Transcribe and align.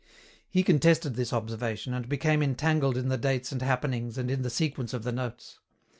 He 0.49 0.63
contested 0.63 1.13
this 1.13 1.31
observation, 1.31 1.93
and 1.93 2.09
became 2.09 2.41
entangled 2.41 2.97
in 2.97 3.09
the 3.09 3.19
dates 3.19 3.51
and 3.51 3.61
happenings 3.61 4.17
and 4.17 4.31
in 4.31 4.41
the 4.41 4.49
sequence 4.49 4.95
of 4.95 5.03
the 5.03 5.11
notes. 5.11 5.59